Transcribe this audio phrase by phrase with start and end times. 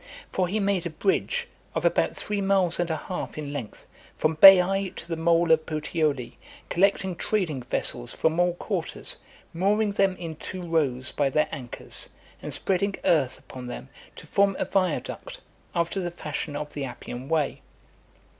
[0.31, 3.85] For he made a bridge, of about three miles and a half in length,
[4.17, 6.39] from Baiae to the mole of Puteoli,
[6.69, 9.17] collecting trading vessels from all quarters,
[9.53, 12.09] mooring them in two rows by their anchors,
[12.41, 15.39] and spreading earth upon them to form a viaduct,
[15.75, 17.61] after the fashion of the Appian Way.